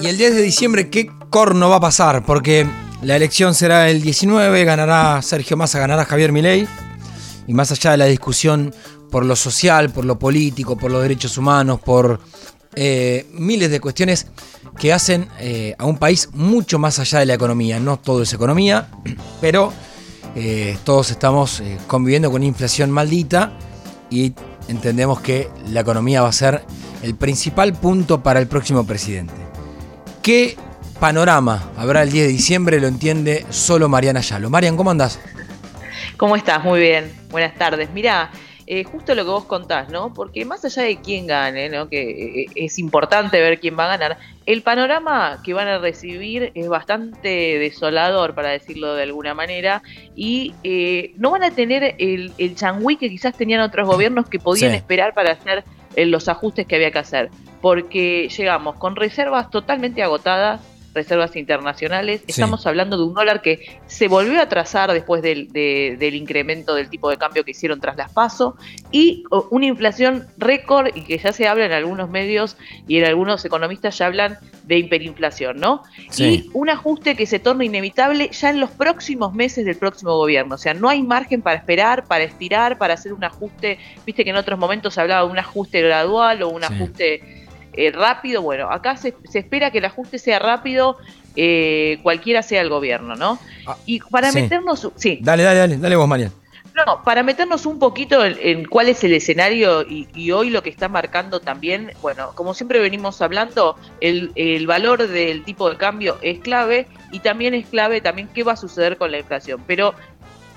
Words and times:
Y 0.00 0.06
el 0.06 0.16
10 0.16 0.34
de 0.34 0.42
diciembre, 0.42 0.90
¿qué 0.90 1.10
corno 1.30 1.68
va 1.68 1.76
a 1.76 1.80
pasar? 1.80 2.24
Porque 2.24 2.66
la 3.02 3.16
elección 3.16 3.54
será 3.54 3.90
el 3.90 4.02
19, 4.02 4.64
ganará 4.64 5.20
Sergio 5.22 5.56
Massa, 5.56 5.78
ganará 5.78 6.04
Javier 6.04 6.32
Milei. 6.32 6.66
Y 7.46 7.54
más 7.54 7.70
allá 7.72 7.92
de 7.92 7.96
la 7.96 8.06
discusión 8.06 8.74
por 9.10 9.24
lo 9.26 9.36
social, 9.36 9.90
por 9.90 10.04
lo 10.04 10.18
político, 10.18 10.76
por 10.76 10.90
los 10.90 11.02
derechos 11.02 11.36
humanos, 11.36 11.80
por 11.80 12.20
eh, 12.74 13.26
miles 13.34 13.70
de 13.70 13.80
cuestiones 13.80 14.26
que 14.78 14.92
hacen 14.92 15.28
eh, 15.38 15.74
a 15.78 15.84
un 15.84 15.98
país 15.98 16.30
mucho 16.32 16.78
más 16.78 16.98
allá 16.98 17.18
de 17.18 17.26
la 17.26 17.34
economía. 17.34 17.78
No 17.78 17.98
todo 17.98 18.22
es 18.22 18.32
economía, 18.32 18.88
pero 19.40 19.72
eh, 20.34 20.78
todos 20.84 21.10
estamos 21.10 21.62
conviviendo 21.86 22.30
con 22.30 22.42
inflación 22.42 22.90
maldita 22.90 23.52
y 24.08 24.32
entendemos 24.68 25.20
que 25.20 25.50
la 25.68 25.80
economía 25.80 26.22
va 26.22 26.28
a 26.28 26.32
ser 26.32 26.64
el 27.02 27.14
principal 27.14 27.74
punto 27.74 28.22
para 28.22 28.40
el 28.40 28.46
próximo 28.46 28.86
presidente. 28.86 29.41
¿Qué 30.22 30.56
panorama 31.00 31.72
habrá 31.76 32.04
el 32.04 32.12
10 32.12 32.26
de 32.26 32.32
diciembre? 32.32 32.80
Lo 32.80 32.86
entiende 32.86 33.44
solo 33.50 33.88
Mariana 33.88 34.20
Yalo. 34.20 34.50
Marian, 34.50 34.76
¿cómo 34.76 34.92
andás? 34.92 35.18
¿Cómo 36.16 36.36
estás? 36.36 36.62
Muy 36.62 36.78
bien. 36.78 37.12
Buenas 37.30 37.56
tardes. 37.56 37.90
Mirá, 37.90 38.30
eh, 38.68 38.84
justo 38.84 39.16
lo 39.16 39.24
que 39.24 39.30
vos 39.30 39.46
contás, 39.46 39.88
¿no? 39.88 40.14
Porque 40.14 40.44
más 40.44 40.64
allá 40.64 40.84
de 40.84 41.00
quién 41.00 41.26
gane, 41.26 41.68
¿no? 41.68 41.88
Que 41.88 42.42
eh, 42.42 42.46
es 42.54 42.78
importante 42.78 43.40
ver 43.40 43.58
quién 43.58 43.76
va 43.76 43.86
a 43.86 43.96
ganar, 43.96 44.18
el 44.46 44.62
panorama 44.62 45.40
que 45.44 45.54
van 45.54 45.66
a 45.66 45.78
recibir 45.78 46.52
es 46.54 46.68
bastante 46.68 47.58
desolador, 47.58 48.36
para 48.36 48.50
decirlo 48.50 48.94
de 48.94 49.02
alguna 49.02 49.34
manera, 49.34 49.82
y 50.14 50.54
eh, 50.62 51.14
no 51.16 51.32
van 51.32 51.42
a 51.42 51.50
tener 51.50 51.96
el, 51.98 52.32
el 52.38 52.54
changüí 52.54 52.96
que 52.96 53.08
quizás 53.08 53.36
tenían 53.36 53.60
otros 53.60 53.88
gobiernos 53.88 54.28
que 54.28 54.38
podían 54.38 54.72
esperar 54.72 55.14
para 55.14 55.32
hacer 55.32 55.64
los 55.96 56.28
ajustes 56.28 56.66
que 56.66 56.76
había 56.76 56.90
que 56.90 56.98
hacer. 56.98 57.30
Porque 57.60 58.28
llegamos 58.28 58.76
con 58.76 58.96
reservas 58.96 59.50
totalmente 59.50 60.02
agotadas, 60.02 60.60
reservas 60.94 61.36
internacionales. 61.36 62.22
Estamos 62.26 62.66
hablando 62.66 62.96
de 62.96 63.04
un 63.04 63.14
dólar 63.14 63.42
que 63.42 63.80
se 63.86 64.08
volvió 64.08 64.40
a 64.40 64.48
trazar 64.48 64.92
después 64.92 65.22
del, 65.22 65.52
del, 65.52 66.14
incremento 66.14 66.74
del 66.74 66.90
tipo 66.90 67.08
de 67.10 67.16
cambio 67.16 67.44
que 67.44 67.52
hicieron 67.52 67.80
tras 67.80 67.96
las 67.96 68.12
PASO 68.12 68.56
y 68.90 69.24
una 69.50 69.66
inflación 69.66 70.26
récord 70.36 70.88
y 70.94 71.02
que 71.02 71.18
ya 71.18 71.32
se 71.32 71.48
habla 71.48 71.66
en 71.66 71.72
algunos 71.72 72.10
medios 72.10 72.56
y 72.86 72.98
en 72.98 73.04
algunos 73.04 73.44
economistas 73.44 73.96
ya 73.98 74.06
hablan 74.06 74.38
de 74.64 74.78
hiperinflación, 74.78 75.58
¿no? 75.58 75.82
Y 76.16 76.50
un 76.52 76.70
ajuste 76.70 77.16
que 77.16 77.26
se 77.26 77.38
torna 77.38 77.64
inevitable 77.64 78.30
ya 78.30 78.50
en 78.50 78.60
los 78.60 78.70
próximos 78.70 79.34
meses 79.34 79.64
del 79.64 79.76
próximo 79.76 80.16
gobierno. 80.16 80.54
O 80.54 80.58
sea, 80.58 80.74
no 80.74 80.88
hay 80.88 81.02
margen 81.02 81.42
para 81.42 81.56
esperar, 81.56 82.04
para 82.04 82.24
estirar, 82.24 82.78
para 82.78 82.94
hacer 82.94 83.12
un 83.12 83.24
ajuste. 83.24 83.78
Viste 84.06 84.24
que 84.24 84.30
en 84.30 84.36
otros 84.36 84.58
momentos 84.58 84.94
se 84.94 85.00
hablaba 85.00 85.26
de 85.26 85.32
un 85.32 85.38
ajuste 85.38 85.82
gradual 85.82 86.42
o 86.42 86.48
un 86.48 86.64
ajuste 86.64 87.31
eh, 87.72 87.90
rápido, 87.90 88.42
bueno, 88.42 88.70
acá 88.70 88.96
se, 88.96 89.14
espera 89.34 89.70
que 89.70 89.78
el 89.78 89.84
ajuste 89.84 90.18
sea 90.18 90.38
rápido, 90.38 90.98
eh, 91.36 91.98
cualquiera 92.02 92.42
sea 92.42 92.60
el 92.60 92.68
gobierno, 92.68 93.16
¿no? 93.16 93.38
Ah, 93.66 93.76
y 93.86 94.00
para 94.00 94.32
meternos... 94.32 94.88
Sí. 94.96 95.18
Dale, 95.22 95.42
dale, 95.42 95.58
dale, 95.58 95.76
dale 95.78 95.96
vos, 95.96 96.08
María. 96.08 96.30
No, 96.74 97.02
para 97.02 97.22
meternos 97.22 97.66
un 97.66 97.78
poquito 97.78 98.24
en, 98.24 98.64
cuál 98.64 98.88
es 98.88 99.04
el 99.04 99.12
escenario 99.12 99.82
y, 99.82 100.30
hoy 100.30 100.48
lo 100.48 100.62
que 100.62 100.70
está 100.70 100.88
marcando 100.88 101.40
también, 101.40 101.92
bueno, 102.00 102.32
como 102.34 102.54
siempre 102.54 102.80
venimos 102.80 103.20
hablando, 103.20 103.76
el, 104.00 104.32
el, 104.36 104.66
valor 104.66 105.06
del 105.06 105.44
tipo 105.44 105.68
de 105.68 105.76
cambio 105.76 106.16
es 106.22 106.38
clave 106.38 106.86
y 107.10 107.20
también 107.20 107.52
es 107.52 107.66
clave 107.66 108.00
también 108.00 108.28
qué 108.32 108.42
va 108.42 108.52
a 108.52 108.56
suceder 108.56 108.96
con 108.96 109.10
la 109.10 109.18
inflación. 109.18 109.62
Pero 109.66 109.94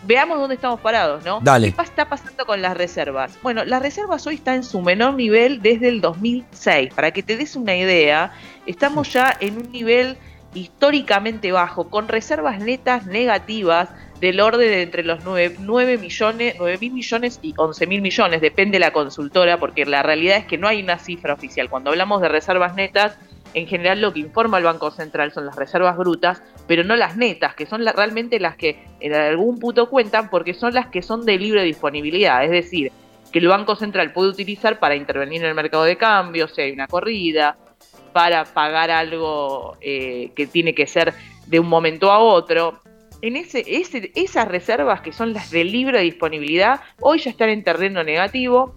veamos 0.06 0.40
dónde 0.40 0.56
estamos 0.56 0.80
parados, 0.80 1.24
¿no? 1.26 1.40
Dale. 1.42 1.74
¿Qué 1.74 1.82
está 1.82 2.08
pasando 2.08 2.46
con 2.46 2.62
las 2.62 2.78
reservas? 2.78 3.38
Bueno, 3.42 3.66
las 3.66 3.82
reservas 3.82 4.26
hoy 4.28 4.36
están 4.36 4.56
en 4.56 4.64
su 4.64 4.82
menor 4.82 5.16
nivel 5.16 5.62
desde 5.62 5.90
el 5.90 6.02
2006. 6.02 6.94
Para 6.94 7.12
que 7.12 7.24
te 7.24 7.38
des 7.38 7.56
una 7.56 7.76
idea, 7.76 8.32
estamos 8.66 9.12
ya 9.12 9.36
en 9.40 9.58
un 9.58 9.72
nivel 9.72 10.18
históricamente 10.54 11.52
bajo, 11.52 11.90
con 11.90 12.08
reservas 12.08 12.60
netas 12.60 13.06
negativas 13.06 13.90
del 14.20 14.40
orden 14.40 14.70
de 14.70 14.82
entre 14.82 15.04
los 15.04 15.24
9, 15.26 15.58
9 15.60 15.98
millones, 15.98 16.56
9 16.58 16.78
mil 16.80 16.94
millones 16.94 17.40
y 17.42 17.54
11 17.58 17.88
mil 17.88 18.02
millones, 18.02 18.42
depende 18.42 18.76
de 18.76 18.80
la 18.80 18.94
consultora, 18.94 19.60
porque 19.60 19.86
la 19.86 20.02
realidad 20.02 20.38
es 20.38 20.46
que 20.46 20.58
no 20.58 20.68
hay 20.68 20.82
una 20.82 20.98
cifra 20.98 21.34
oficial. 21.34 21.70
Cuando 21.70 21.90
hablamos 21.90 22.22
de 22.22 22.30
reservas 22.30 22.76
netas, 22.76 23.18
en 23.56 23.68
general 23.68 24.02
lo 24.02 24.14
que 24.14 24.20
informa 24.20 24.58
el 24.58 24.66
Banco 24.66 24.92
Central 24.92 25.32
son 25.32 25.46
las 25.46 25.56
reservas 25.56 25.96
brutas, 25.98 26.44
pero 26.68 26.84
no 26.84 26.98
las 26.98 27.16
netas, 27.16 27.56
que 27.56 27.66
son 27.66 27.86
realmente 27.86 28.38
las 28.38 28.58
que 28.58 28.86
en 29.00 29.14
algún 29.14 29.60
punto 29.60 29.90
cuentan 29.90 30.30
porque 30.30 30.54
son 30.54 30.74
las 30.74 30.88
que 30.88 31.02
son 31.02 31.26
de 31.26 31.38
libre 31.38 31.64
disponibilidad, 31.64 32.44
es 32.44 32.52
decir, 32.52 32.92
que 33.32 33.40
el 33.40 33.48
Banco 33.48 33.78
Central 33.78 34.12
puede 34.12 34.30
utilizar 34.30 34.78
para 34.78 34.96
intervenir 34.96 35.42
en 35.42 35.48
el 35.48 35.56
mercado 35.56 35.86
de 35.86 35.96
cambio, 35.96 36.50
si 36.50 36.62
hay 36.62 36.72
una 36.74 36.88
corrida, 36.88 37.58
para 38.12 38.44
pagar 38.44 38.92
algo 38.92 39.78
eh, 39.80 40.32
que 40.36 40.48
tiene 40.48 40.76
que 40.76 40.86
ser 40.86 41.14
de 41.48 41.60
un 41.60 41.68
momento 41.68 42.12
a 42.12 42.20
otro. 42.20 42.82
En 43.22 43.38
ese, 43.38 43.64
esas 43.68 44.48
reservas 44.50 45.00
que 45.00 45.14
son 45.14 45.32
las 45.32 45.50
de 45.50 45.64
libre 45.64 46.02
disponibilidad, 46.02 46.82
hoy 47.00 47.20
ya 47.20 47.30
están 47.30 47.50
en 47.50 47.64
terreno 47.64 48.04
negativo. 48.04 48.76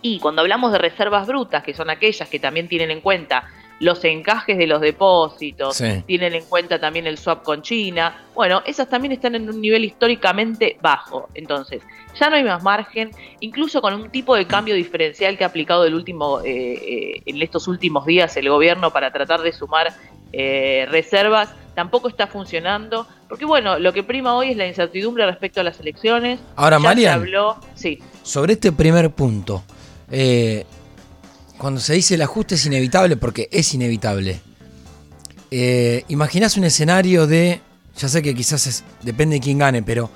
Y 0.00 0.18
cuando 0.18 0.40
hablamos 0.40 0.72
de 0.72 0.78
reservas 0.78 1.26
brutas, 1.26 1.62
que 1.62 1.74
son 1.74 1.88
aquellas 1.88 2.28
que 2.28 2.40
también 2.40 2.68
tienen 2.68 2.90
en 2.90 3.00
cuenta 3.00 3.44
los 3.82 4.04
encajes 4.04 4.56
de 4.56 4.68
los 4.68 4.80
depósitos, 4.80 5.82
tienen 6.06 6.34
en 6.34 6.44
cuenta 6.44 6.78
también 6.78 7.08
el 7.08 7.18
swap 7.18 7.42
con 7.42 7.62
China. 7.62 8.16
Bueno, 8.32 8.62
esas 8.64 8.88
también 8.88 9.10
están 9.10 9.34
en 9.34 9.50
un 9.50 9.60
nivel 9.60 9.84
históricamente 9.84 10.78
bajo. 10.80 11.28
Entonces, 11.34 11.82
ya 12.18 12.30
no 12.30 12.36
hay 12.36 12.44
más 12.44 12.62
margen, 12.62 13.10
incluso 13.40 13.82
con 13.82 13.94
un 13.94 14.08
tipo 14.10 14.36
de 14.36 14.46
cambio 14.46 14.76
diferencial 14.76 15.36
que 15.36 15.42
ha 15.42 15.48
aplicado 15.48 15.84
el 15.84 15.94
último, 15.96 16.40
eh, 16.42 16.44
eh, 16.46 17.22
en 17.26 17.42
estos 17.42 17.66
últimos 17.66 18.06
días 18.06 18.36
el 18.36 18.48
gobierno 18.48 18.92
para 18.92 19.10
tratar 19.10 19.42
de 19.42 19.52
sumar 19.52 19.92
eh, 20.32 20.86
reservas, 20.88 21.50
tampoco 21.74 22.08
está 22.08 22.28
funcionando. 22.28 23.08
Porque 23.28 23.44
bueno, 23.44 23.80
lo 23.80 23.92
que 23.92 24.04
prima 24.04 24.36
hoy 24.36 24.52
es 24.52 24.56
la 24.56 24.68
incertidumbre 24.68 25.26
respecto 25.26 25.60
a 25.60 25.64
las 25.64 25.80
elecciones. 25.80 26.38
Ahora, 26.54 26.76
habló, 26.76 27.56
sí. 27.74 27.98
sobre 28.22 28.52
este 28.52 28.70
primer 28.70 29.10
punto, 29.10 29.64
eh, 30.08 30.64
cuando 31.62 31.80
se 31.80 31.94
dice 31.94 32.16
el 32.16 32.22
ajuste 32.22 32.56
es 32.56 32.66
inevitable, 32.66 33.16
porque 33.16 33.48
es 33.52 33.72
inevitable. 33.72 34.40
Eh, 35.52 36.02
imaginás 36.08 36.56
un 36.56 36.64
escenario 36.64 37.28
de, 37.28 37.60
ya 37.96 38.08
sé 38.08 38.20
que 38.20 38.34
quizás 38.34 38.82
depende 39.00 39.36
de 39.36 39.40
quién 39.40 39.58
gane, 39.58 39.80
pero 39.80 40.10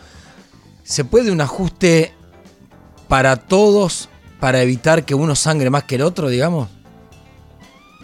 ¿se 0.82 1.04
puede 1.04 1.30
un 1.30 1.40
ajuste 1.40 2.12
para 3.06 3.36
todos 3.36 4.08
para 4.40 4.60
evitar 4.60 5.04
que 5.04 5.14
uno 5.14 5.36
sangre 5.36 5.70
más 5.70 5.84
que 5.84 5.94
el 5.94 6.02
otro, 6.02 6.30
digamos? 6.30 6.68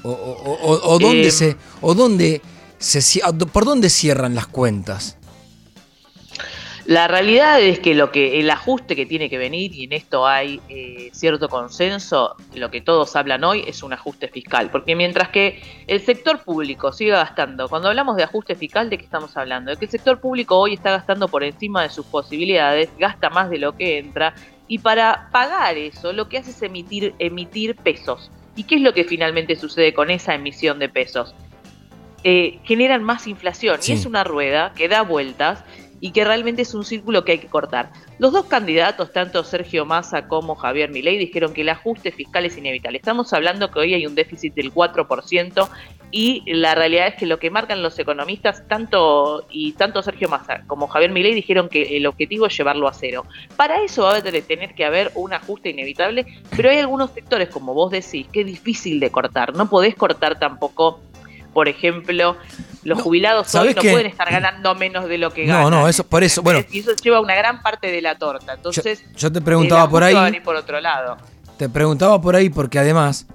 ¿O, 0.04 0.98
dónde 1.00 1.26
eh, 1.26 1.32
se, 1.32 1.56
o 1.80 1.94
dónde 1.94 2.42
se, 2.78 3.20
por 3.52 3.64
dónde 3.64 3.90
cierran 3.90 4.36
las 4.36 4.46
cuentas? 4.46 5.16
La 6.84 7.06
realidad 7.06 7.60
es 7.60 7.78
que 7.78 7.94
lo 7.94 8.10
que 8.10 8.40
el 8.40 8.50
ajuste 8.50 8.96
que 8.96 9.06
tiene 9.06 9.30
que 9.30 9.38
venir, 9.38 9.72
y 9.72 9.84
en 9.84 9.92
esto 9.92 10.26
hay 10.26 10.60
eh, 10.68 11.10
cierto 11.12 11.48
consenso, 11.48 12.34
lo 12.54 12.72
que 12.72 12.80
todos 12.80 13.14
hablan 13.14 13.44
hoy 13.44 13.62
es 13.68 13.84
un 13.84 13.92
ajuste 13.92 14.26
fiscal, 14.26 14.68
porque 14.68 14.96
mientras 14.96 15.28
que 15.28 15.62
el 15.86 16.00
sector 16.00 16.42
público 16.42 16.92
siga 16.92 17.18
gastando, 17.18 17.68
cuando 17.68 17.88
hablamos 17.88 18.16
de 18.16 18.24
ajuste 18.24 18.56
fiscal, 18.56 18.90
¿de 18.90 18.98
qué 18.98 19.04
estamos 19.04 19.36
hablando? 19.36 19.70
De 19.70 19.76
que 19.76 19.84
el 19.84 19.90
sector 19.92 20.20
público 20.20 20.58
hoy 20.58 20.74
está 20.74 20.90
gastando 20.90 21.28
por 21.28 21.44
encima 21.44 21.84
de 21.84 21.90
sus 21.90 22.04
posibilidades, 22.06 22.90
gasta 22.98 23.30
más 23.30 23.48
de 23.48 23.58
lo 23.58 23.76
que 23.76 23.98
entra, 23.98 24.34
y 24.66 24.78
para 24.78 25.28
pagar 25.30 25.78
eso 25.78 26.12
lo 26.12 26.28
que 26.28 26.38
hace 26.38 26.50
es 26.50 26.62
emitir, 26.62 27.14
emitir 27.20 27.76
pesos. 27.76 28.32
¿Y 28.56 28.64
qué 28.64 28.74
es 28.74 28.80
lo 28.80 28.92
que 28.92 29.04
finalmente 29.04 29.54
sucede 29.54 29.94
con 29.94 30.10
esa 30.10 30.34
emisión 30.34 30.80
de 30.80 30.88
pesos? 30.88 31.32
Eh, 32.24 32.60
generan 32.64 33.02
más 33.02 33.26
inflación 33.26 33.80
y 33.84 33.92
es 33.92 34.06
una 34.06 34.22
rueda 34.22 34.72
que 34.76 34.88
da 34.88 35.02
vueltas 35.02 35.64
y 36.02 36.10
que 36.10 36.24
realmente 36.24 36.62
es 36.62 36.74
un 36.74 36.84
círculo 36.84 37.24
que 37.24 37.32
hay 37.32 37.38
que 37.38 37.46
cortar. 37.46 37.92
Los 38.18 38.32
dos 38.32 38.46
candidatos, 38.46 39.12
tanto 39.12 39.44
Sergio 39.44 39.86
Massa 39.86 40.26
como 40.26 40.56
Javier 40.56 40.90
Milei, 40.90 41.16
dijeron 41.16 41.54
que 41.54 41.60
el 41.60 41.68
ajuste 41.68 42.10
fiscal 42.10 42.44
es 42.44 42.58
inevitable. 42.58 42.98
Estamos 42.98 43.32
hablando 43.32 43.70
que 43.70 43.78
hoy 43.78 43.94
hay 43.94 44.04
un 44.04 44.16
déficit 44.16 44.52
del 44.52 44.74
4% 44.74 45.68
y 46.10 46.42
la 46.52 46.74
realidad 46.74 47.06
es 47.06 47.14
que 47.14 47.26
lo 47.26 47.38
que 47.38 47.50
marcan 47.50 47.84
los 47.84 47.96
economistas, 48.00 48.66
tanto 48.66 49.46
y 49.48 49.74
tanto 49.74 50.02
Sergio 50.02 50.28
Massa 50.28 50.64
como 50.66 50.88
Javier 50.88 51.12
Milei 51.12 51.34
dijeron 51.34 51.68
que 51.68 51.96
el 51.96 52.04
objetivo 52.06 52.46
es 52.46 52.58
llevarlo 52.58 52.88
a 52.88 52.94
cero. 52.94 53.24
Para 53.56 53.80
eso 53.84 54.02
va 54.02 54.16
a 54.16 54.22
tener 54.22 54.74
que 54.74 54.84
haber 54.84 55.12
un 55.14 55.32
ajuste 55.32 55.70
inevitable, 55.70 56.26
pero 56.56 56.68
hay 56.68 56.78
algunos 56.78 57.12
sectores, 57.12 57.48
como 57.48 57.74
vos 57.74 57.92
decís, 57.92 58.26
que 58.32 58.40
es 58.40 58.46
difícil 58.46 58.98
de 58.98 59.12
cortar. 59.12 59.54
No 59.54 59.70
podés 59.70 59.94
cortar 59.94 60.36
tampoco 60.40 61.00
por 61.52 61.68
ejemplo, 61.68 62.36
los 62.82 63.00
jubilados 63.00 63.54
hoy 63.54 63.74
no 63.74 63.82
pueden 63.82 64.06
estar 64.06 64.30
ganando 64.30 64.74
menos 64.74 65.08
de 65.08 65.18
lo 65.18 65.30
que 65.30 65.46
ganan. 65.46 65.64
No, 65.64 65.70
no, 65.70 65.88
eso 65.88 66.04
por 66.04 66.24
eso, 66.24 66.42
bueno. 66.42 66.64
Y 66.70 66.80
eso 66.80 66.92
lleva 67.02 67.20
una 67.20 67.34
gran 67.34 67.62
parte 67.62 67.88
de 67.88 68.00
la 68.00 68.16
torta. 68.16 68.54
Entonces, 68.54 69.04
yo, 69.16 69.30
te 69.30 69.40
preguntaba 69.40 69.88
por 69.88 70.02
ahí. 70.02 70.40
por 70.40 70.56
otro 70.56 70.80
lado. 70.80 71.16
Te 71.56 71.68
preguntaba 71.68 72.20
por 72.20 72.34
ahí 72.34 72.48
porque 72.48 72.78
además 72.78 73.26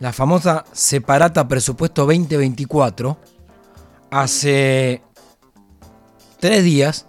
la 0.00 0.12
famosa 0.12 0.64
separata 0.72 1.46
presupuesto 1.48 2.06
2024 2.06 3.18
hace 4.10 5.02
tres 6.38 6.64
días 6.64 7.06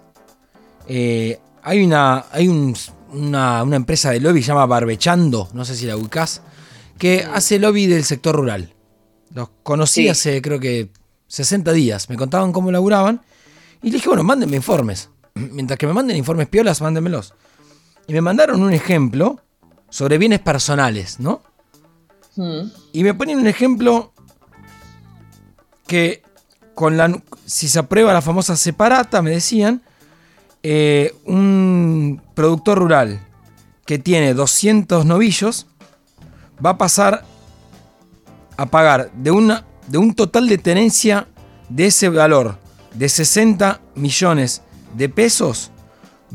eh, 0.86 1.38
hay 1.62 1.84
una 1.84 2.24
hay 2.32 2.48
una, 2.48 3.62
una, 3.62 3.76
empresa 3.76 4.10
de 4.10 4.20
lobby 4.20 4.40
que 4.40 4.46
se 4.46 4.48
llama 4.48 4.66
Barbechando, 4.66 5.48
no 5.52 5.64
sé 5.64 5.76
si 5.76 5.86
la 5.86 5.96
ubicás, 5.96 6.42
que 6.98 7.26
hace 7.32 7.58
lobby 7.58 7.86
del 7.86 8.04
sector 8.04 8.34
rural 8.34 8.74
Los 9.34 9.48
conocí 9.62 10.08
hace 10.08 10.42
creo 10.42 10.58
que 10.58 10.90
60 11.28 11.72
días. 11.72 12.08
Me 12.10 12.16
contaban 12.16 12.52
cómo 12.52 12.70
laburaban. 12.70 13.20
Y 13.82 13.90
le 13.90 13.96
dije, 13.96 14.08
bueno, 14.08 14.24
mándenme 14.24 14.56
informes. 14.56 15.08
Mientras 15.34 15.78
que 15.78 15.86
me 15.86 15.92
manden 15.92 16.16
informes 16.16 16.48
piolas, 16.48 16.80
mándenmelos. 16.80 17.34
Y 18.06 18.12
me 18.12 18.20
mandaron 18.20 18.62
un 18.62 18.72
ejemplo 18.72 19.40
sobre 19.88 20.18
bienes 20.18 20.40
personales, 20.40 21.20
¿no? 21.20 21.42
Mm. 22.36 22.62
Y 22.92 23.04
me 23.04 23.14
ponen 23.14 23.38
un 23.38 23.46
ejemplo 23.46 24.12
que 25.86 26.22
con 26.74 26.96
la, 26.96 27.20
si 27.46 27.68
se 27.68 27.78
aprueba 27.78 28.12
la 28.12 28.22
famosa 28.22 28.56
separata, 28.56 29.22
me 29.22 29.30
decían, 29.30 29.82
eh, 30.62 31.14
un 31.24 32.20
productor 32.34 32.78
rural 32.78 33.20
que 33.86 33.98
tiene 33.98 34.34
200 34.34 35.04
novillos 35.06 35.66
va 36.64 36.70
a 36.70 36.78
pasar 36.78 37.24
a 38.60 38.66
pagar 38.66 39.10
de, 39.14 39.30
una, 39.30 39.64
de 39.88 39.96
un 39.96 40.14
total 40.14 40.46
de 40.46 40.58
tenencia 40.58 41.26
de 41.70 41.86
ese 41.86 42.10
valor 42.10 42.58
de 42.92 43.08
60 43.08 43.80
millones 43.94 44.60
de 44.94 45.08
pesos, 45.08 45.70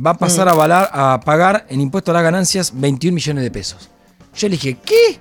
va 0.04 0.12
a 0.12 0.18
pasar 0.18 0.48
mm. 0.48 0.60
a, 0.60 1.14
a 1.14 1.20
pagar 1.20 1.68
en 1.70 1.82
impuesto 1.82 2.10
a 2.10 2.16
las 2.16 2.24
ganancias 2.24 2.72
21 2.74 3.14
millones 3.14 3.44
de 3.44 3.52
pesos. 3.52 3.92
Yo 4.36 4.50
le 4.50 4.56
dije, 4.56 4.78
¿qué? 4.84 5.20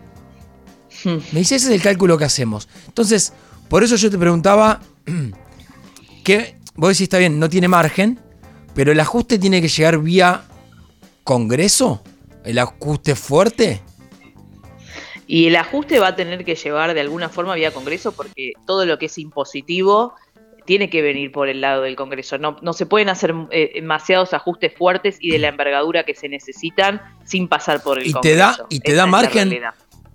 Me 1.05 1.41
dice, 1.41 1.57
ese 1.57 1.67
es 1.67 1.75
el 1.75 1.83
cálculo 1.83 2.17
que 2.17 2.25
hacemos. 2.25 2.71
Entonces, 2.87 3.35
por 3.69 3.85
eso 3.85 3.97
yo 3.97 4.11
te 4.11 4.17
preguntaba, 4.17 4.81
que 6.25 6.57
vos 6.75 6.89
decís, 6.89 7.03
está 7.03 7.19
bien, 7.19 7.39
no 7.39 7.51
tiene 7.51 7.69
margen, 7.69 8.19
pero 8.75 8.93
el 8.93 9.01
ajuste 9.01 9.39
tiene 9.39 9.61
que 9.61 9.69
llegar 9.69 9.99
vía 9.99 10.45
Congreso, 11.23 12.03
el 12.45 12.59
ajuste 12.59 13.15
fuerte. 13.15 13.83
Y 15.27 15.47
el 15.47 15.57
ajuste 15.57 16.01
va 16.01 16.09
a 16.09 16.17
tener 16.17 16.45
que 16.45 16.55
llevar 16.55 16.95
de 16.95 17.01
alguna 17.01 17.29
forma 17.29 17.55
vía 17.55 17.73
Congreso 17.73 18.13
porque 18.13 18.53
todo 18.67 18.85
lo 18.87 18.99
que 18.99 19.07
es 19.07 19.19
impositivo 19.19 20.15
tiene 20.65 20.89
que 20.89 21.03
venir 21.03 21.33
por 21.33 21.49
el 21.49 21.61
lado 21.61 21.83
del 21.83 21.97
Congreso. 21.97 22.39
No, 22.39 22.57
no 22.63 22.73
se 22.73 22.87
pueden 22.87 23.09
hacer 23.09 23.35
eh, 23.51 23.73
demasiados 23.75 24.33
ajustes 24.33 24.73
fuertes 24.75 25.17
y 25.21 25.31
de 25.31 25.39
la 25.39 25.49
envergadura 25.49 26.05
que 26.05 26.15
se 26.15 26.29
necesitan 26.29 27.01
sin 27.25 27.49
pasar 27.49 27.83
por 27.83 27.99
el 27.99 28.07
y 28.07 28.13
Congreso. 28.13 28.35
Te 28.35 28.39
da, 28.39 28.67
y 28.69 28.81
te 28.81 28.95
da 28.95 29.07
margen. 29.07 29.61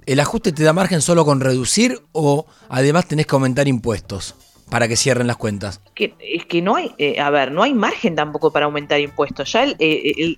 ¿El 0.06 0.19
ajuste 0.19 0.51
te 0.51 0.63
da 0.63 0.73
margen 0.73 1.01
solo 1.01 1.23
con 1.23 1.39
reducir 1.39 2.00
o 2.13 2.47
además 2.67 3.07
tenés 3.07 3.27
que 3.27 3.35
aumentar 3.35 3.67
impuestos? 3.67 4.35
Para 4.69 4.88
que 4.88 4.95
cierren 4.95 5.27
las 5.27 5.38
cuentas. 5.38 5.81
Que, 5.95 6.13
es 6.19 6.45
que 6.45 6.62
no 6.62 6.75
hay, 6.75 6.94
eh, 6.98 7.19
a 7.19 7.30
ver, 7.30 7.51
no 7.51 7.63
hay 7.63 7.74
margen 7.74 8.16
tampoco 8.16 8.51
para 8.51 8.66
aumentar 8.66 9.00
impuestos. 9.00 9.51
Ya 9.51 9.63
el, 9.63 9.75
eh, 9.80 10.36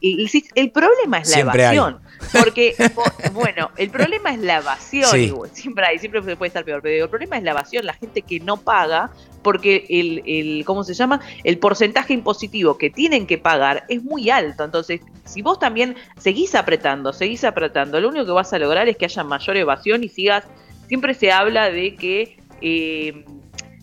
el, 0.56 0.72
problema 0.72 1.19
es 1.19 1.30
la 1.31 1.39
evasión. 1.39 2.00
Porque, 2.31 2.75
bueno, 3.33 3.72
el 3.78 3.89
problema 3.89 4.33
es 4.33 4.39
la 4.39 4.57
evasión. 4.57 5.10
siempre 5.51 5.86
hay, 5.86 6.00
siempre 6.00 6.22
puede 6.22 6.48
estar 6.48 6.63
peor, 6.63 6.81
pero 6.81 7.04
el 7.04 7.10
problema 7.10 7.38
es 7.38 7.44
la 7.44 7.51
evasión, 7.51 7.86
la 7.86 7.94
gente 7.94 8.22
que 8.22 8.39
no 8.39 8.57
paga, 8.57 9.12
porque 9.42 9.86
el, 9.89 10.24
el, 10.25 10.66
¿cómo 10.66 10.83
se 10.83 10.94
llama? 10.94 11.19
El 11.44 11.57
porcentaje 11.57 12.13
impositivo 12.13 12.78
que 12.78 12.89
tienen 12.89 13.28
que 13.28 13.38
pagar 13.38 13.83
es 13.89 14.01
muy 14.01 14.30
alto. 14.30 14.63
Entonces, 14.63 15.01
si 15.25 15.42
vos 15.42 15.60
también 15.60 15.95
seguís 16.18 16.56
apretando, 16.56 17.12
seguís 17.12 17.44
apretando, 17.44 18.00
lo 18.00 18.10
único 18.10 18.25
que 18.25 18.31
vas 18.31 18.54
a 18.54 18.60
lograr 18.60 18.88
es 18.88 18.95
que 18.95 19.06
haya 19.06 19.24
mayor 19.24 19.57
evasión 19.57 20.04
y 20.06 20.10
sigas, 20.10 20.45
siempre 20.88 21.13
se 21.13 21.31
habla 21.33 21.69
de 21.69 21.95
que... 21.95 22.38
Eh, 22.62 23.25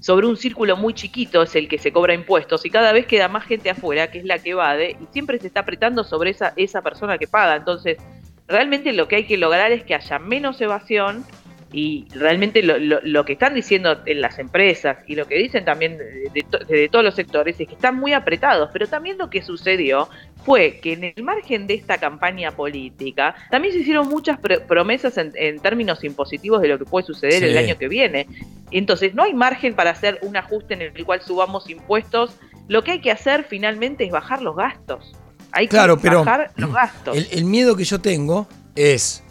sobre 0.08 0.26
un 0.26 0.38
círculo 0.38 0.74
muy 0.74 0.94
chiquito 0.94 1.42
es 1.42 1.54
el 1.54 1.68
que 1.68 1.76
se 1.76 1.92
cobra 1.92 2.14
impuestos 2.14 2.64
y 2.64 2.70
cada 2.70 2.94
vez 2.94 3.04
queda 3.04 3.28
más 3.28 3.44
gente 3.44 3.68
afuera, 3.68 4.10
que 4.10 4.20
es 4.20 4.24
la 4.24 4.38
que 4.38 4.52
evade, 4.52 4.96
y 4.98 5.06
siempre 5.12 5.38
se 5.38 5.48
está 5.48 5.60
apretando 5.60 6.02
sobre 6.02 6.30
esa, 6.30 6.54
esa 6.56 6.80
persona 6.80 7.18
que 7.18 7.26
paga. 7.26 7.56
Entonces, 7.56 7.98
realmente 8.46 8.94
lo 8.94 9.06
que 9.06 9.16
hay 9.16 9.24
que 9.24 9.36
lograr 9.36 9.70
es 9.70 9.84
que 9.84 9.94
haya 9.94 10.18
menos 10.18 10.62
evasión 10.62 11.26
y 11.72 12.06
realmente 12.14 12.62
lo, 12.62 13.24
que 13.26 13.34
están 13.34 13.52
diciendo 13.52 13.98
en 14.06 14.22
las 14.22 14.38
empresas 14.38 14.96
y 15.06 15.14
lo 15.14 15.26
que 15.26 15.36
dicen 15.36 15.66
también 15.66 15.98
de, 15.98 16.88
todos 16.88 17.04
los 17.04 17.14
sectores 17.14 17.60
es 17.60 17.68
que 17.68 17.74
están 17.74 17.96
muy 17.96 18.14
apretados, 18.14 18.70
pero 18.72 18.86
también 18.86 19.18
lo 19.18 19.28
que 19.28 19.42
sucedió 19.42 20.08
fue 20.42 20.80
que 20.80 20.94
en 20.94 21.04
el 21.04 21.22
margen 21.22 21.66
de 21.66 21.74
esta 21.74 21.98
campaña 21.98 22.52
política 22.52 23.34
también 23.50 23.74
se 23.74 23.80
hicieron 23.80 24.08
muchas 24.08 24.38
promesas 24.66 25.18
en, 25.18 25.60
términos 25.60 26.02
impositivos 26.02 26.62
de 26.62 26.68
lo 26.68 26.78
que 26.78 26.86
puede 26.86 27.04
suceder 27.04 27.44
el 27.44 27.58
año 27.58 27.76
que 27.76 27.88
viene. 27.88 28.26
Entonces 28.70 29.14
no 29.14 29.22
hay 29.22 29.34
margen 29.34 29.74
para 29.74 29.90
hacer 29.90 30.18
un 30.22 30.36
ajuste 30.36 30.74
en 30.74 30.82
el 30.82 31.04
cual 31.04 31.22
subamos 31.22 31.68
impuestos. 31.70 32.32
Lo 32.68 32.84
que 32.84 32.92
hay 32.92 33.00
que 33.00 33.10
hacer 33.10 33.46
finalmente 33.48 34.04
es 34.04 34.10
bajar 34.10 34.42
los 34.42 34.56
gastos. 34.56 35.12
Hay 35.52 35.68
que 35.68 35.76
bajar 35.76 36.52
los 36.56 36.72
gastos. 36.72 37.16
el 37.16 37.44
miedo 37.44 37.76
que 37.76 37.84
yo 37.84 38.00
tengo 38.00 38.46
es 38.74 39.22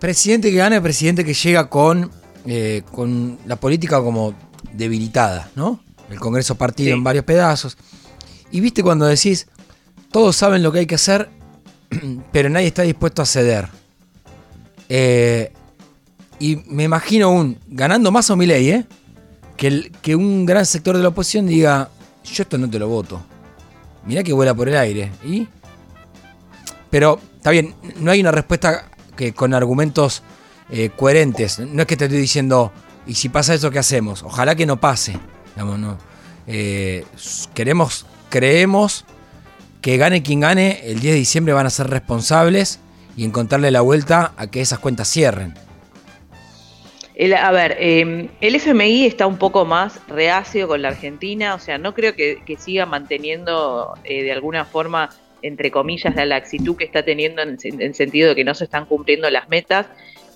presidente 0.00 0.50
que 0.50 0.56
gana, 0.56 0.80
presidente 0.80 1.24
que 1.24 1.34
llega 1.34 1.68
con, 1.68 2.10
eh, 2.46 2.82
con 2.90 3.38
la 3.46 3.56
política 3.56 4.02
como 4.02 4.34
debilitada, 4.72 5.50
¿no? 5.54 5.80
El 6.10 6.18
Congreso 6.18 6.56
partido 6.56 6.92
en 6.94 7.04
varios 7.04 7.24
pedazos. 7.24 7.76
Y 8.50 8.60
viste 8.60 8.82
cuando 8.82 9.06
decís, 9.06 9.46
todos 10.10 10.34
saben 10.34 10.62
lo 10.62 10.72
que 10.72 10.80
hay 10.80 10.86
que 10.86 10.96
hacer, 10.96 11.28
pero 12.32 12.48
nadie 12.48 12.66
está 12.66 12.82
dispuesto 12.82 13.22
a 13.22 13.26
ceder. 13.26 13.68
Eh, 14.88 15.52
y 16.40 16.56
me 16.66 16.84
imagino 16.84 17.30
un, 17.30 17.58
ganando 17.68 18.10
más 18.10 18.30
o 18.30 18.36
mi 18.36 18.46
ley, 18.46 18.70
¿eh? 18.70 18.86
Que, 19.56 20.16
un 20.16 20.46
gran 20.46 20.64
sector 20.64 20.96
de 20.96 21.02
la 21.02 21.10
oposición 21.10 21.46
diga, 21.46 21.90
yo 22.24 22.42
esto 22.42 22.56
no 22.56 22.68
te 22.68 22.78
lo 22.78 22.88
voto. 22.88 23.22
Mirá 24.06 24.22
que 24.22 24.32
vuela 24.32 24.54
por 24.54 24.66
el 24.66 24.76
aire. 24.76 25.12
¿Y? 25.22 25.46
Pero, 26.88 27.20
está 27.36 27.50
bien, 27.50 27.74
no 27.98 28.10
hay 28.10 28.22
una 28.22 28.32
respuesta 28.32 28.88
que 29.16 29.34
con 29.34 29.52
argumentos 29.52 30.22
eh, 30.70 30.88
coherentes. 30.96 31.58
No 31.58 31.82
es 31.82 31.86
que 31.86 31.98
te 31.98 32.06
estoy 32.06 32.18
diciendo, 32.18 32.72
¿y 33.06 33.14
si 33.14 33.28
pasa 33.28 33.52
eso, 33.52 33.70
qué 33.70 33.78
hacemos? 33.78 34.22
Ojalá 34.22 34.54
que 34.54 34.64
no 34.64 34.80
pase. 34.80 35.18
no. 35.56 35.98
Eh, 36.46 37.04
queremos, 37.52 38.06
creemos 38.30 39.04
que 39.82 39.98
gane 39.98 40.22
quien 40.22 40.40
gane, 40.40 40.80
el 40.84 41.00
10 41.00 41.12
de 41.12 41.18
diciembre 41.18 41.52
van 41.52 41.66
a 41.66 41.70
ser 41.70 41.88
responsables 41.88 42.80
y 43.14 43.24
encontrarle 43.24 43.70
la 43.70 43.82
vuelta 43.82 44.32
a 44.38 44.46
que 44.46 44.62
esas 44.62 44.78
cuentas 44.78 45.06
cierren. 45.06 45.54
A 47.36 47.50
ver, 47.52 47.76
em, 47.78 48.28
el 48.40 48.54
FMI 48.54 49.06
está 49.06 49.26
un 49.26 49.36
poco 49.36 49.64
más 49.64 50.00
reacio 50.08 50.66
con 50.68 50.82
la 50.82 50.88
Argentina, 50.88 51.54
o 51.54 51.58
sea, 51.58 51.78
no 51.78 51.94
creo 51.94 52.14
que, 52.14 52.40
siga 52.58 52.86
manteniendo 52.86 53.94
eh, 54.04 54.22
de 54.22 54.32
alguna 54.32 54.64
forma 54.64 55.10
entre 55.42 55.70
comillas, 55.70 56.14
la 56.14 56.26
laxitud 56.26 56.76
que 56.76 56.84
está 56.84 57.02
teniendo 57.02 57.42
en, 57.42 57.56
en 57.62 57.94
sentido 57.94 58.30
de 58.30 58.34
que 58.34 58.44
no 58.44 58.54
se 58.54 58.64
están 58.64 58.86
cumpliendo 58.86 59.28
las 59.30 59.48
metas. 59.48 59.86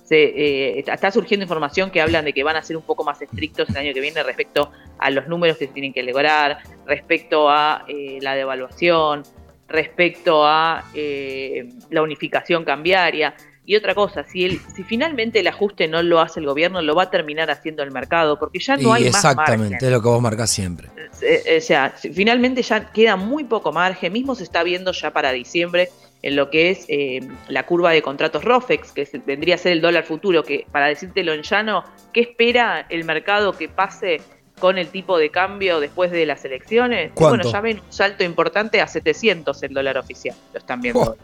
Se, 0.05 0.23
eh, 0.23 0.85
está 0.87 1.11
surgiendo 1.11 1.45
información 1.45 1.91
que 1.91 2.03
hablan 2.03 2.27
de 2.27 2.35
que 2.35 2.45
van 2.45 2.57
a 2.57 2.63
ser 2.63 2.77
un 2.77 2.83
poco 2.83 3.05
más 3.05 3.23
estrictos 3.23 3.71
el 3.71 3.77
año 3.77 3.95
que 3.95 4.01
viene 4.01 4.23
respecto 4.23 4.71
a 4.99 5.11
los 5.11 5.29
números 5.29 5.57
que 5.57 5.67
se 5.67 5.73
tienen 5.73 5.95
que 5.95 6.03
lograr, 6.03 6.59
respecto 6.87 7.49
a 7.49 7.85
eh, 7.89 8.19
la 8.21 8.35
devaluación, 8.35 9.23
respecto 9.67 10.47
a 10.47 10.85
eh, 10.95 11.71
la 11.91 12.03
unificación 12.03 12.65
cambiaria. 12.65 13.35
Y 13.67 13.77
otra 13.77 13.95
cosa, 13.95 14.25
si, 14.25 14.45
el, 14.45 14.61
si 14.75 14.83
finalmente 14.83 15.41
el 15.41 15.47
ajuste 15.47 15.89
no 15.89 16.03
lo 16.03 16.21
hace 16.21 16.41
el 16.41 16.47
gobierno, 16.47 16.83
lo 16.83 16.95
va 16.95 17.05
a 17.05 17.11
terminar 17.11 17.51
haciendo 17.51 17.83
el 17.83 17.91
mercado, 17.91 18.39
porque 18.39 18.59
ya 18.59 18.77
no 18.77 18.93
hay 18.93 19.05
más 19.05 19.25
Exactamente, 19.25 19.87
es 19.87 19.91
lo 19.91 20.03
que 20.03 20.09
vos 20.09 20.21
marcás 20.21 20.51
siempre. 20.51 20.89
Eh, 21.23 21.43
eh, 21.47 21.59
o 21.59 21.61
sea, 21.61 21.91
finalmente 21.91 22.63
ya 22.63 22.93
queda 22.93 23.17
muy 23.17 23.45
poco 23.45 23.73
margen, 23.73 24.13
mismo 24.13 24.35
se 24.35 24.43
está 24.43 24.63
viendo 24.63 24.93
ya 24.93 25.13
para 25.13 25.33
diciembre 25.33 25.89
en 26.21 26.37
lo 26.37 26.51
que 26.51 26.71
es 26.71 26.85
eh, 26.89 27.21
la 27.49 27.67
curva 27.67 27.93
de 27.93 28.03
contratos 28.03 28.45
ROFEX, 28.45 28.93
que 28.93 29.09
vendría 29.27 29.55
a 29.55 29.59
ser 29.59 29.73
el 29.73 29.81
dólar 29.81 30.05
futuro, 30.05 30.43
que 30.43 30.67
para 30.71 30.87
decírtelo 30.87 31.33
en 31.33 31.43
llano, 31.43 31.85
¿qué 32.13 32.21
espera 32.21 32.87
el 32.89 33.05
mercado 33.05 33.53
que 33.53 33.69
pase 33.69 34.21
con 34.59 34.79
el 34.79 34.89
tipo 34.89 35.19
de 35.19 35.31
cambio 35.31 35.81
después 35.81 36.11
de 36.11 36.25
las 36.27 36.45
elecciones? 36.45 37.13
Bueno, 37.15 37.45
ya 37.51 37.61
ven 37.61 37.81
un 37.81 37.93
salto 37.93 38.25
importante 38.25 38.81
a 38.81 38.87
700 38.87 39.63
el 39.63 39.75
dólar 39.75 39.99
oficial, 39.99 40.35
lo 40.53 40.59
están 40.59 40.81
viendo. 40.81 41.17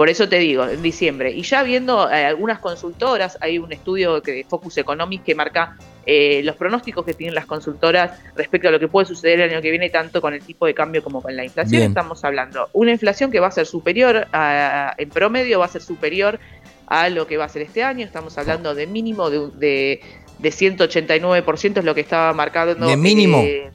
Por 0.00 0.08
eso 0.08 0.30
te 0.30 0.38
digo, 0.38 0.66
en 0.66 0.80
diciembre. 0.80 1.30
Y 1.30 1.42
ya 1.42 1.62
viendo 1.62 2.10
eh, 2.10 2.24
algunas 2.24 2.58
consultoras, 2.58 3.36
hay 3.42 3.58
un 3.58 3.70
estudio 3.70 4.22
de 4.22 4.46
Focus 4.48 4.78
Economics 4.78 5.22
que 5.22 5.34
marca 5.34 5.76
eh, 6.06 6.40
los 6.42 6.56
pronósticos 6.56 7.04
que 7.04 7.12
tienen 7.12 7.34
las 7.34 7.44
consultoras 7.44 8.18
respecto 8.34 8.68
a 8.68 8.70
lo 8.70 8.80
que 8.80 8.88
puede 8.88 9.04
suceder 9.04 9.42
el 9.42 9.50
año 9.50 9.60
que 9.60 9.70
viene, 9.70 9.90
tanto 9.90 10.22
con 10.22 10.32
el 10.32 10.40
tipo 10.40 10.64
de 10.64 10.72
cambio 10.72 11.04
como 11.04 11.20
con 11.20 11.36
la 11.36 11.44
inflación. 11.44 11.82
Estamos 11.82 12.24
hablando 12.24 12.70
una 12.72 12.92
inflación 12.92 13.30
que 13.30 13.40
va 13.40 13.48
a 13.48 13.50
ser 13.50 13.66
superior, 13.66 14.26
a, 14.32 14.94
en 14.96 15.10
promedio 15.10 15.58
va 15.58 15.66
a 15.66 15.68
ser 15.68 15.82
superior 15.82 16.40
a 16.86 17.10
lo 17.10 17.26
que 17.26 17.36
va 17.36 17.44
a 17.44 17.50
ser 17.50 17.60
este 17.60 17.84
año. 17.84 18.06
Estamos 18.06 18.38
hablando 18.38 18.74
de 18.74 18.86
mínimo 18.86 19.28
de, 19.28 19.50
de, 19.58 20.00
de 20.38 20.48
189%, 20.48 21.76
es 21.76 21.84
lo 21.84 21.94
que 21.94 22.00
estaba 22.00 22.32
marcado. 22.32 22.74
¿De 22.74 22.96
mínimo? 22.96 23.42
Eh, 23.42 23.70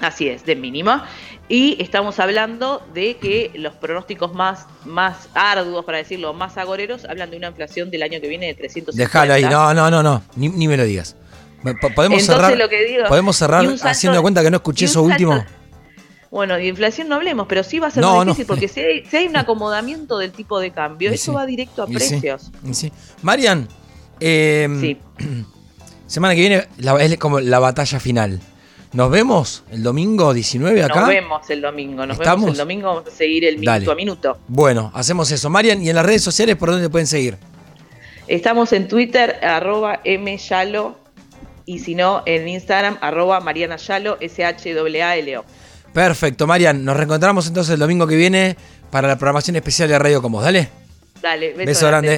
así 0.00 0.28
es, 0.28 0.44
de 0.44 0.56
mínima. 0.56 1.08
Y 1.50 1.76
estamos 1.82 2.20
hablando 2.20 2.80
de 2.94 3.16
que 3.16 3.50
los 3.56 3.74
pronósticos 3.74 4.32
más, 4.32 4.66
más 4.84 5.28
arduos, 5.34 5.84
para 5.84 5.98
decirlo, 5.98 6.32
más 6.32 6.56
agoreros, 6.56 7.04
hablan 7.06 7.32
de 7.32 7.38
una 7.38 7.48
inflación 7.48 7.90
del 7.90 8.04
año 8.04 8.20
que 8.20 8.28
viene 8.28 8.46
de 8.46 8.54
350. 8.54 8.96
Déjalo 8.96 9.32
ahí, 9.32 9.42
no, 9.52 9.74
no, 9.74 9.90
no, 9.90 10.00
no, 10.00 10.22
ni, 10.36 10.68
me 10.68 10.76
lo 10.76 10.84
digas. 10.84 11.16
Podemos 11.96 12.22
cerrar, 12.22 12.56
podemos 13.08 13.36
cerrar 13.36 13.66
haciendo 13.82 14.22
cuenta 14.22 14.42
que 14.44 14.50
no 14.52 14.58
escuché 14.58 14.84
eso 14.84 15.02
último. 15.02 15.44
Bueno, 16.30 16.54
de 16.54 16.68
inflación 16.68 17.08
no 17.08 17.16
hablemos, 17.16 17.48
pero 17.48 17.64
sí 17.64 17.80
va 17.80 17.88
a 17.88 17.90
ser 17.90 18.04
difícil 18.04 18.46
porque 18.46 18.68
si 19.10 19.16
hay, 19.16 19.26
un 19.26 19.36
acomodamiento 19.36 20.18
del 20.18 20.30
tipo 20.30 20.60
de 20.60 20.70
cambio, 20.70 21.10
eso 21.10 21.32
va 21.32 21.46
directo 21.46 21.82
a 21.82 21.88
precios. 21.88 22.52
Sí, 22.70 22.92
Marian, 23.22 23.66
Sí. 24.20 24.98
Semana 26.06 26.34
que 26.34 26.40
viene 26.40 26.68
la- 26.78 27.02
es 27.02 27.16
como 27.18 27.40
la 27.40 27.58
batalla 27.58 27.98
final. 27.98 28.40
Nos 28.92 29.10
vemos 29.10 29.62
el 29.70 29.82
domingo 29.82 30.34
19 30.34 30.82
acá. 30.82 31.00
Nos 31.00 31.08
vemos 31.08 31.50
el 31.50 31.60
domingo. 31.60 32.06
Nos 32.06 32.18
¿Estamos? 32.18 32.40
vemos 32.46 32.58
el 32.58 32.58
domingo. 32.58 32.88
Vamos 32.88 33.06
a 33.06 33.10
seguir 33.16 33.44
el 33.44 33.54
minuto 33.54 33.70
Dale. 33.70 33.92
a 33.92 33.94
minuto. 33.94 34.38
Bueno, 34.48 34.90
hacemos 34.94 35.30
eso. 35.30 35.48
Marian, 35.48 35.80
¿y 35.82 35.90
en 35.90 35.96
las 35.96 36.04
redes 36.04 36.22
sociales 36.22 36.56
por 36.56 36.70
dónde 36.70 36.86
te 36.86 36.90
pueden 36.90 37.06
seguir? 37.06 37.38
Estamos 38.26 38.72
en 38.72 38.88
Twitter, 38.88 39.38
arroba 39.42 40.00
myalo. 40.04 40.96
Y 41.66 41.78
si 41.78 41.94
no, 41.94 42.24
en 42.26 42.48
Instagram, 42.48 42.98
arroba 43.00 43.38
Mariana 43.38 43.76
Yalo, 43.76 44.16
S-H-A-L-O. 44.20 45.44
Perfecto, 45.92 46.46
Marian. 46.48 46.84
Nos 46.84 46.96
reencontramos 46.96 47.46
entonces 47.46 47.74
el 47.74 47.80
domingo 47.80 48.08
que 48.08 48.16
viene 48.16 48.56
para 48.90 49.06
la 49.06 49.16
programación 49.16 49.54
especial 49.56 49.88
de 49.88 49.98
Radio 49.98 50.20
Como. 50.20 50.42
Dale. 50.42 50.68
Dale, 51.22 51.52
beso, 51.52 51.66
Beso 51.66 51.86
grande. 51.88 52.14